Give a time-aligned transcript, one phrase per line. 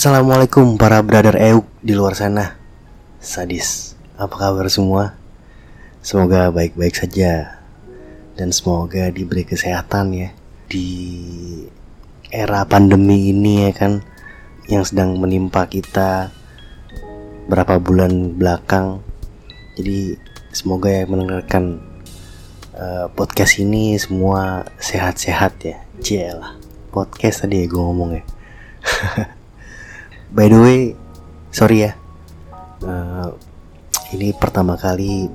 [0.00, 2.56] Assalamualaikum para brother Euk di luar sana.
[3.20, 5.12] Sadis, apa kabar semua?
[6.00, 7.60] Semoga baik-baik saja.
[8.32, 10.32] Dan semoga diberi kesehatan ya.
[10.72, 10.88] Di
[12.32, 14.00] era pandemi ini ya kan
[14.72, 16.32] Yang sedang menimpa kita
[17.44, 19.04] Berapa bulan belakang.
[19.76, 20.16] Jadi
[20.48, 21.76] semoga ya mendengarkan
[22.72, 25.76] uh, podcast ini semua sehat-sehat ya.
[26.00, 26.56] Cielah
[26.88, 28.24] Podcast tadi ya gue ngomong ya
[30.30, 30.80] By the way,
[31.50, 31.98] sorry ya.
[32.86, 33.34] Uh,
[34.14, 35.26] ini pertama kali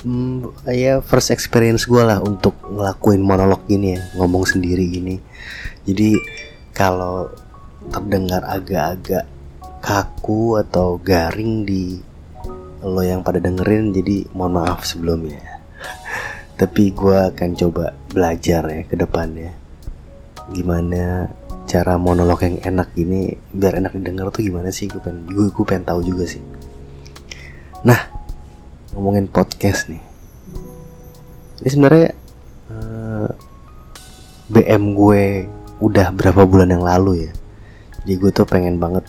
[0.00, 5.20] hmm, ya first experience gue lah untuk ngelakuin monolog gini ya, ngomong sendiri gini.
[5.84, 6.16] Jadi
[6.72, 7.28] kalau
[7.92, 9.28] terdengar agak-agak
[9.84, 12.00] kaku atau garing di
[12.80, 15.60] lo yang pada dengerin, jadi mohon maaf sebelumnya.
[16.56, 19.52] Tapi gue akan coba belajar ya ke depannya.
[20.48, 21.28] Gimana
[21.68, 24.88] cara monolog yang enak gini biar enak didengar tuh gimana sih?
[24.88, 26.40] Gue pengen gue, gue pengen tahu juga sih.
[27.84, 28.08] Nah
[28.96, 30.00] ngomongin podcast nih.
[31.60, 32.08] Ini sebenarnya
[32.72, 33.30] uh, eh,
[34.48, 35.22] BM gue
[35.84, 37.32] udah berapa bulan yang lalu ya?
[38.02, 39.04] Jadi gue tuh pengen banget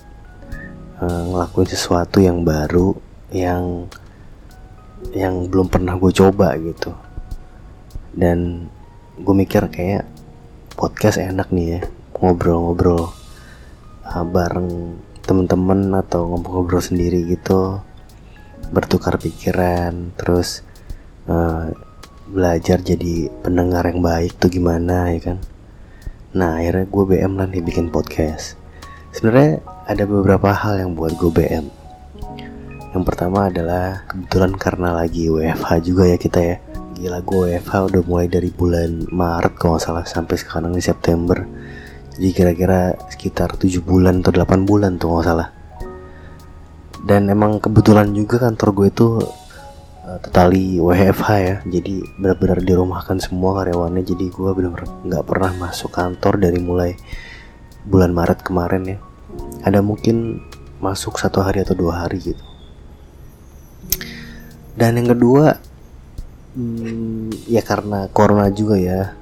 [0.99, 2.91] uh, ngelakuin sesuatu yang baru
[3.31, 3.87] yang
[5.15, 6.91] yang belum pernah gue coba gitu.
[8.11, 8.67] Dan
[9.15, 10.03] gue mikir kayak
[10.75, 11.81] podcast enak nih ya
[12.19, 13.11] ngobrol-ngobrol
[14.05, 17.79] uh, bareng temen-temen atau ngobrol-ngobrol sendiri gitu.
[18.69, 20.61] Bertukar pikiran terus
[21.25, 21.73] uh,
[22.29, 25.37] belajar jadi pendengar yang baik tuh gimana ya kan?
[26.35, 28.59] Nah akhirnya gue BM lah nih bikin podcast.
[29.09, 31.79] Sebenarnya ada beberapa hal yang buat gue BM
[32.89, 36.57] yang pertama adalah kebetulan karena lagi WFH juga ya kita ya.
[36.97, 41.37] Gila gue WFH udah mulai dari bulan Maret kalau nggak salah sampai sekarang di September
[42.19, 45.55] jadi kira-kira sekitar 7 bulan atau 8 bulan tuh nggak salah.
[46.99, 49.07] Dan emang kebetulan juga kantor gue itu
[50.03, 51.55] uh, totally WFH ya.
[51.63, 54.03] Jadi benar-benar dirumahkan semua karyawannya.
[54.03, 56.99] Jadi gue benar-benar nggak pernah masuk kantor dari mulai
[57.87, 58.97] bulan Maret kemarin ya.
[59.63, 60.43] Ada mungkin
[60.83, 62.43] masuk satu hari atau dua hari gitu.
[64.75, 65.55] Dan yang kedua
[66.52, 69.15] hmm, ya karena corona juga ya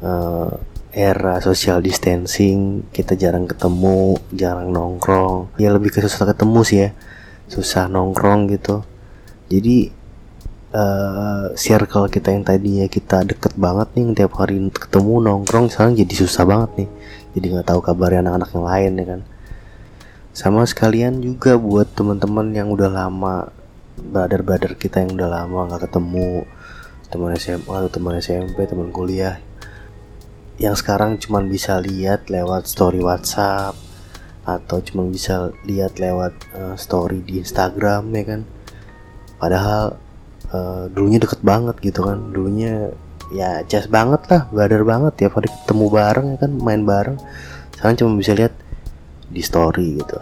[0.00, 5.50] uh, era social distancing kita jarang ketemu jarang nongkrong.
[5.58, 6.90] Ya lebih ke susah ketemu sih ya.
[7.50, 8.86] Susah nongkrong gitu.
[9.50, 9.90] Jadi
[10.70, 16.14] uh, circle kita yang tadinya kita deket banget nih tiap hari ketemu nongkrong sekarang jadi
[16.14, 16.88] susah banget nih.
[17.34, 19.20] Jadi nggak tahu kabarnya anak-anak yang lain ya kan.
[20.30, 23.50] Sama sekalian juga buat teman-teman yang udah lama
[23.98, 26.46] brother-brother kita yang udah lama nggak ketemu.
[27.10, 29.42] Teman SMA atau teman SMP teman kuliah
[30.54, 33.74] yang sekarang cuma bisa lihat lewat story WhatsApp
[34.46, 38.40] atau cuma bisa lihat lewat uh, story di Instagram ya kan?
[39.40, 39.98] Padahal
[40.54, 42.30] uh, dulunya deket banget gitu kan?
[42.30, 42.94] Dulunya
[43.34, 46.52] ya just banget lah brother banget tiap hari ketemu bareng ya kan?
[46.54, 47.18] Main bareng.
[47.74, 48.54] Sekarang cuma bisa lihat
[49.26, 50.18] di story gitu.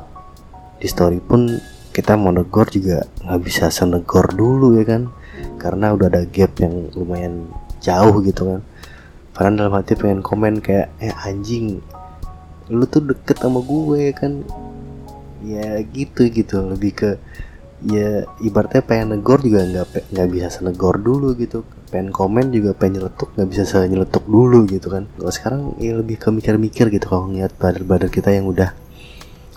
[0.80, 1.60] Di story pun
[1.92, 5.12] kita mau negor juga nggak bisa senegor dulu ya kan?
[5.60, 7.52] Karena udah ada gap yang lumayan
[7.84, 8.62] jauh gitu kan
[9.32, 11.80] karena dalam hati pengen komen kayak eh anjing
[12.72, 14.44] lu tuh deket sama gue kan.
[15.42, 16.62] Ya gitu gitu.
[16.62, 17.10] Lebih ke
[17.82, 21.66] ya ibaratnya pengen negor juga nggak nggak bisa senegor dulu gitu.
[21.90, 25.10] Pengen komen juga pengen nyeletuk nggak bisa senyeletuk dulu gitu kan.
[25.18, 27.04] Kalau sekarang ya lebih ke mikir-mikir gitu.
[27.10, 28.72] Kalau ngeliat bader-bader kita yang udah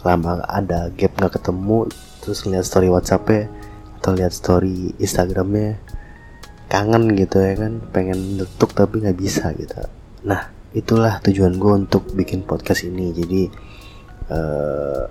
[0.06, 1.90] lama ada gap nggak ketemu
[2.22, 3.50] terus ngeliat story WhatsAppnya
[4.02, 5.82] atau lihat story Instagramnya
[6.66, 9.86] kangen gitu ya kan pengen letuk tapi nggak bisa gitu.
[10.26, 13.16] Nah itulah tujuan gue untuk bikin podcast ini.
[13.16, 13.42] Jadi
[14.30, 15.02] uh,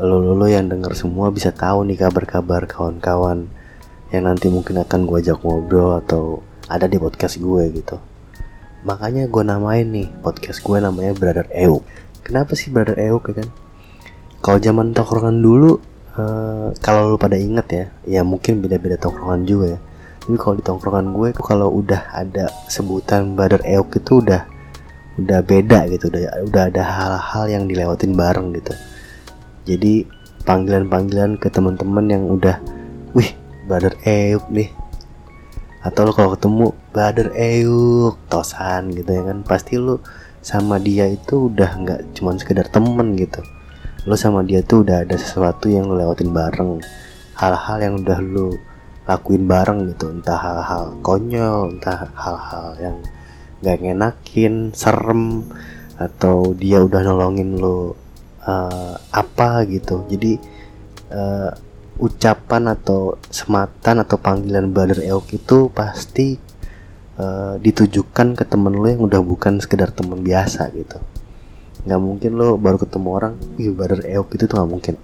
[0.00, 3.50] lo lo yang denger semua bisa tahu nih kabar-kabar kawan-kawan
[4.14, 7.98] yang nanti mungkin akan gue ajak ngobrol atau ada di podcast gue gitu.
[8.86, 11.84] Makanya gue namain nih podcast gue namanya Brother Euk.
[12.24, 13.48] Kenapa sih Brother Euk ya kan?
[14.40, 19.66] Kalau zaman tongkrongan dulu uh, kalau lu pada inget ya ya mungkin beda-beda tongkrongan juga
[19.76, 19.80] ya
[20.30, 24.46] tapi kalau di tongkrongan gue kalau udah ada sebutan brother eok itu udah
[25.18, 26.06] udah beda gitu.
[26.06, 28.70] Udah udah ada hal-hal yang dilewatin bareng gitu.
[29.66, 30.06] Jadi
[30.46, 32.62] panggilan-panggilan ke teman-teman yang udah
[33.10, 33.34] wih
[33.66, 34.70] brother eok nih.
[35.82, 39.42] Atau lo kalau ketemu brother eok tosan gitu ya kan.
[39.42, 39.98] Pasti lo
[40.46, 43.42] sama dia itu udah nggak cuman sekedar temen gitu.
[44.06, 46.78] Lo sama dia tuh udah ada sesuatu yang lo lewatin bareng.
[47.34, 48.69] Hal-hal yang udah lo
[49.10, 50.06] lakuin bareng gitu.
[50.14, 52.96] Entah hal-hal konyol entah hal-hal yang
[53.58, 55.42] gak ngenakin serem
[55.98, 57.98] atau dia udah nolongin lo
[58.46, 60.06] uh, apa gitu.
[60.06, 60.38] Jadi
[61.10, 61.50] uh,
[62.00, 66.40] ucapan atau sematan atau panggilan brother Eok itu pasti
[67.20, 70.96] uh, ditujukan ke temen lo yang udah bukan sekedar temen biasa gitu.
[71.84, 74.94] Nggak mungkin lo baru ketemu orang wih brother Eok itu tuh nggak mungkin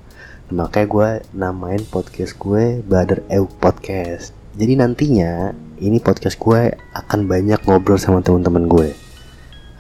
[0.47, 4.31] makanya gue namain podcast gue brother Eok podcast.
[4.55, 5.51] Jadi nantinya
[5.83, 8.95] ini podcast gue akan banyak ngobrol sama teman-teman gue.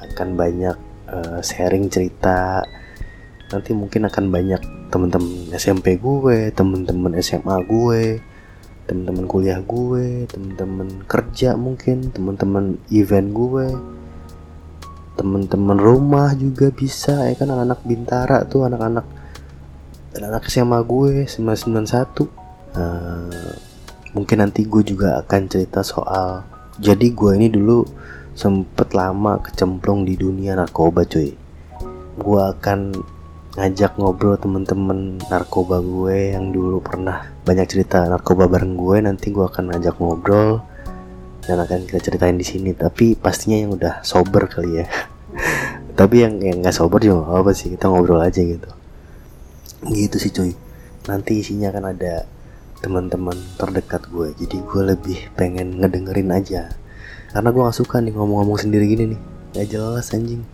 [0.02, 0.74] Akan banyak
[1.06, 2.66] uh, sharing cerita.
[3.54, 8.18] Nanti mungkin akan banyak teman-teman SMP gue teman-teman SMA gue
[8.86, 13.66] teman-teman kuliah gue teman-teman kerja mungkin teman-teman event gue.
[15.14, 17.54] Teman-teman rumah juga bisa ya kan?
[17.54, 19.25] Anak-anak bintara tuh anak-anak
[20.24, 22.24] anak SMA gue 991
[22.78, 23.52] uh,
[24.16, 27.88] mungkin nanti gue juga akan cerita soal jadi gue ini dulu
[28.36, 31.32] sempet lama kecemplung di dunia narkoba cuy.
[32.20, 32.92] Gue akan
[33.56, 38.96] ngajak ngobrol temen-temen narkoba gue yang dulu pernah banyak cerita narkoba bareng gue.
[39.00, 40.60] Nanti gue akan ngajak ngobrol
[41.48, 42.76] dan akan kita ceritain di sini.
[42.76, 44.86] Tapi pastinya yang udah sober kali ya.
[45.98, 48.68] Tapi yang yang nggak sober juga apa sih kita ngobrol aja gitu
[49.84, 50.52] gitu sih cuy.
[51.10, 52.24] Nanti isinya akan ada
[52.80, 56.72] teman-teman terdekat gue jadi gue lebih pengen ngedengerin aja.
[57.32, 59.20] Karena gue gak suka nih ngomong-ngomong sendiri gini nih.
[59.56, 60.44] Gak jelas anjing.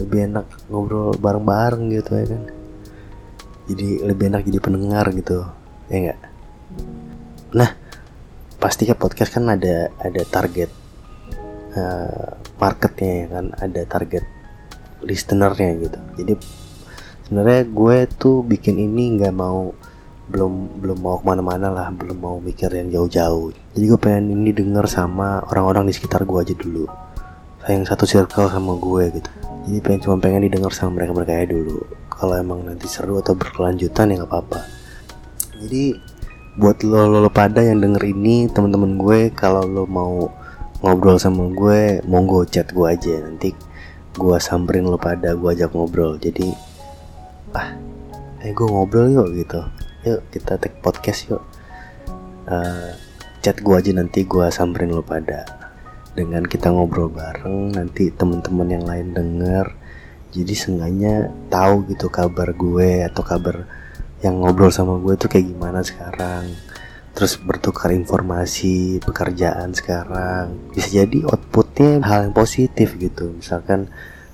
[0.00, 2.42] Lebih enak ngobrol bareng-bareng gitu ya kan?
[3.70, 5.46] Jadi lebih enak jadi pendengar gitu.
[5.88, 6.20] Ya enggak
[7.52, 7.68] nah
[8.56, 10.72] pasti kan podcast kan ada ada target
[11.76, 13.46] uh, marketnya ya kan?
[13.58, 14.24] Ada target
[15.04, 15.98] listenernya gitu.
[16.22, 16.32] Jadi
[17.32, 19.72] sebenarnya gue tuh bikin ini nggak mau
[20.28, 23.56] belum belum mau ke mana-mana lah belum mau mikir yang jauh-jauh.
[23.72, 26.84] Jadi gue pengen ini denger sama orang-orang di sekitar gue aja dulu.
[27.64, 29.30] Yang satu circle sama gue gitu.
[29.64, 31.80] Jadi pengen cuma pengen didengar sama mereka mereka aja dulu.
[32.12, 34.60] Kalau emang nanti seru atau berkelanjutan ya nggak apa-apa.
[35.56, 35.96] Jadi
[36.60, 40.28] buat lo, lo, lo pada yang denger ini teman-teman gue kalau lo mau
[40.84, 43.24] ngobrol sama gue monggo chat gue aja.
[43.24, 43.56] Nanti
[44.20, 46.20] gue samperin lo pada gue ajak ngobrol.
[46.20, 46.71] Jadi
[47.52, 47.76] ah
[48.42, 49.60] eh gue ngobrol yuk gitu.
[50.02, 51.42] Yuk kita take podcast yuk.
[52.42, 52.90] Uh,
[53.38, 55.46] chat gue aja nanti gue samperin lo pada.
[56.12, 59.66] Dengan kita ngobrol bareng nanti teman-teman yang lain denger.
[60.32, 63.68] Jadi seenggaknya tahu gitu kabar gue atau kabar
[64.24, 66.50] yang ngobrol sama gue tuh kayak gimana sekarang.
[67.12, 70.72] Terus bertukar informasi pekerjaan sekarang.
[70.72, 73.36] Bisa jadi outputnya hal yang positif gitu.
[73.36, 73.92] Misalkan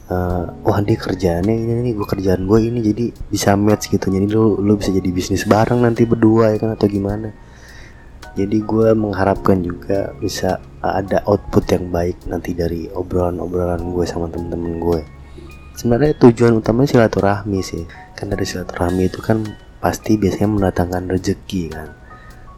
[0.08, 4.08] uh, wah dia kerjaannya ini nih gue kerjaan gue ini jadi bisa match gitu.
[4.08, 6.74] Jadi lu lu bisa jadi bisnis bareng nanti berdua ya kan?
[6.74, 7.32] Atau gimana?
[8.38, 14.78] Jadi gue mengharapkan juga bisa ada output yang baik nanti dari obrolan-obrolan gue sama temen-temen
[14.78, 15.00] gue
[15.74, 17.86] sebenarnya tujuan utamanya silaturahmi sih.
[18.14, 19.42] Kan dari silaturahmi itu kan
[19.78, 21.88] pasti biasanya mendatangkan rezeki kan?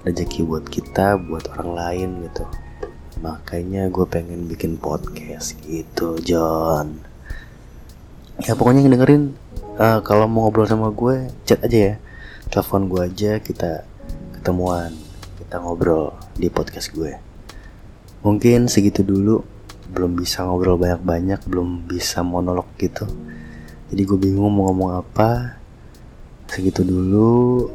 [0.05, 2.45] Rezeki buat kita buat orang lain gitu.
[3.21, 7.10] Makanya gue pengen bikin podcast gitu John
[8.41, 9.25] ya pokoknya yang dengerin
[9.77, 11.95] uh, kalau mau ngobrol sama gue chat aja ya.
[12.51, 13.87] Telepon gue aja kita
[14.41, 14.91] ketemuan
[15.39, 17.17] kita ngobrol di podcast gue.
[18.25, 19.45] Mungkin segitu dulu.
[19.91, 23.05] Belum bisa ngobrol banyak-banyak belum bisa monolog gitu.
[23.91, 25.61] Jadi gue bingung mau ngomong apa.
[26.47, 27.67] Segitu dulu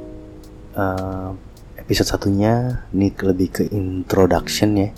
[0.74, 1.30] uh,
[1.78, 2.88] episode satunya.
[2.90, 4.90] Ini lebih ke introduction ya.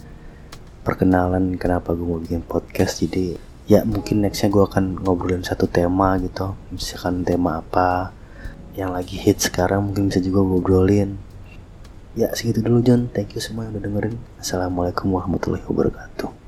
[0.85, 3.35] Perkenalan kenapa gue mau bikin podcast jadi
[3.67, 6.55] ya mungkin nextnya gue akan ngobrolin satu tema gitu.
[6.71, 8.15] Misalkan tema apa
[8.79, 11.19] yang lagi hit sekarang mungkin bisa juga ngobrolin
[12.15, 13.11] ya segitu dulu John.
[13.11, 14.15] Thank you semua yang udah dengerin.
[14.39, 16.46] Assalamualaikum warahmatullahi wabarakatuh